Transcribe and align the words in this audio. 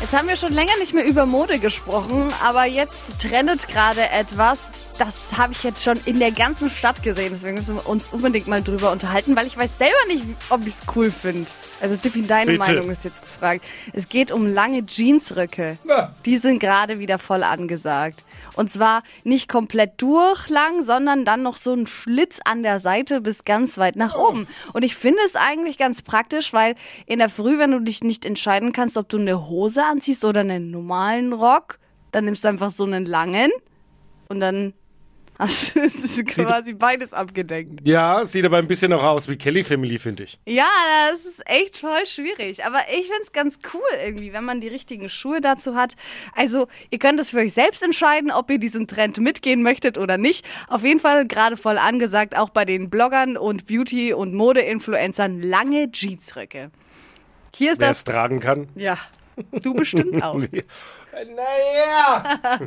Jetzt 0.00 0.16
haben 0.16 0.28
wir 0.28 0.36
schon 0.36 0.52
länger 0.52 0.76
nicht 0.78 0.94
mehr 0.94 1.04
über 1.04 1.26
Mode 1.26 1.58
gesprochen, 1.58 2.32
aber 2.40 2.64
jetzt 2.66 3.20
trendet 3.20 3.66
gerade 3.66 4.08
etwas. 4.10 4.70
Das 4.96 5.36
habe 5.36 5.52
ich 5.52 5.62
jetzt 5.64 5.82
schon 5.82 5.98
in 6.04 6.20
der 6.20 6.30
ganzen 6.30 6.70
Stadt 6.70 7.02
gesehen. 7.02 7.32
Deswegen 7.32 7.56
müssen 7.56 7.76
wir 7.76 7.86
uns 7.86 8.08
unbedingt 8.12 8.46
mal 8.46 8.62
drüber 8.62 8.92
unterhalten, 8.92 9.34
weil 9.36 9.46
ich 9.46 9.56
weiß 9.56 9.78
selber 9.78 9.96
nicht, 10.06 10.24
ob 10.50 10.62
ich 10.62 10.74
es 10.74 10.82
cool 10.94 11.10
finde. 11.10 11.48
Also 11.80 11.96
Dippi, 11.96 12.22
deine 12.26 12.52
Bitte. 12.52 12.72
Meinung 12.72 12.90
ist 12.90 13.04
jetzt 13.04 13.20
gefragt. 13.20 13.64
Es 13.92 14.08
geht 14.08 14.32
um 14.32 14.46
lange 14.46 14.84
Jeansröcke. 14.84 15.78
Na. 15.84 16.12
Die 16.24 16.38
sind 16.38 16.58
gerade 16.58 16.98
wieder 16.98 17.18
voll 17.18 17.44
angesagt. 17.44 18.24
Und 18.54 18.72
zwar 18.72 19.04
nicht 19.22 19.48
komplett 19.48 20.02
durchlang, 20.02 20.82
sondern 20.82 21.24
dann 21.24 21.44
noch 21.44 21.56
so 21.56 21.72
ein 21.72 21.86
Schlitz 21.86 22.40
an 22.44 22.64
der 22.64 22.80
Seite 22.80 23.20
bis 23.20 23.44
ganz 23.44 23.78
weit 23.78 23.94
nach 23.94 24.16
oben. 24.16 24.48
Und 24.72 24.84
ich 24.84 24.96
finde 24.96 25.20
es 25.26 25.36
eigentlich 25.36 25.78
ganz 25.78 26.02
praktisch, 26.02 26.52
weil 26.52 26.74
in 27.06 27.20
der 27.20 27.28
Früh, 27.28 27.60
wenn 27.60 27.70
du 27.70 27.80
dich 27.80 28.02
nicht 28.02 28.24
entscheiden 28.24 28.72
kannst, 28.72 28.96
ob 28.96 29.08
du 29.08 29.18
eine 29.18 29.48
Hose 29.48 29.84
anziehst 29.88 30.24
oder 30.24 30.40
einen 30.40 30.70
normalen 30.70 31.32
Rock, 31.32 31.78
dann 32.12 32.24
nimmst 32.24 32.44
du 32.44 32.48
einfach 32.48 32.70
so 32.70 32.84
einen 32.84 33.04
langen 33.06 33.50
und 34.28 34.40
dann 34.40 34.72
hast 35.38 35.76
du 35.76 36.24
quasi 36.24 36.72
beides 36.72 37.12
abgedeckt. 37.12 37.86
Ja, 37.86 38.24
sieht 38.24 38.44
aber 38.44 38.58
ein 38.58 38.66
bisschen 38.66 38.90
noch 38.90 39.02
aus 39.04 39.28
wie 39.28 39.36
Kelly 39.36 39.62
Family, 39.62 39.98
finde 39.98 40.24
ich. 40.24 40.38
Ja, 40.46 40.66
das 41.10 41.24
ist 41.26 41.42
echt 41.46 41.78
voll 41.78 42.04
schwierig. 42.06 42.64
Aber 42.64 42.80
ich 42.92 43.08
find's 43.08 43.32
ganz 43.32 43.58
cool 43.72 43.80
irgendwie, 44.04 44.32
wenn 44.32 44.44
man 44.44 44.60
die 44.60 44.68
richtigen 44.68 45.08
Schuhe 45.08 45.40
dazu 45.40 45.76
hat. 45.76 45.94
Also, 46.34 46.66
ihr 46.90 46.98
könnt 46.98 47.20
es 47.20 47.30
für 47.30 47.38
euch 47.38 47.52
selbst 47.54 47.82
entscheiden, 47.82 48.32
ob 48.32 48.50
ihr 48.50 48.58
diesen 48.58 48.88
Trend 48.88 49.18
mitgehen 49.18 49.62
möchtet 49.62 49.96
oder 49.96 50.18
nicht. 50.18 50.44
Auf 50.66 50.82
jeden 50.82 50.98
Fall 51.00 51.26
gerade 51.26 51.56
voll 51.56 51.78
angesagt, 51.78 52.36
auch 52.36 52.50
bei 52.50 52.64
den 52.64 52.90
Bloggern 52.90 53.36
und 53.36 53.66
Beauty- 53.66 54.12
und 54.14 54.34
Mode-Influencern, 54.34 55.40
lange 55.40 55.88
Jeansröcke. 55.92 56.70
Hier 57.54 57.72
ist 57.72 57.80
Wer 57.80 57.90
es 57.90 58.02
das. 58.02 58.12
tragen 58.12 58.40
kann. 58.40 58.68
Ja, 58.74 58.98
du 59.62 59.74
bestimmt 59.74 60.22
auch. 60.22 60.38
naja. 60.38 62.38